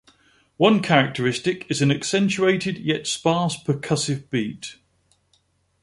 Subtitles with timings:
[0.57, 4.77] One characteristic is an accentuated, yet sparse percussive beat.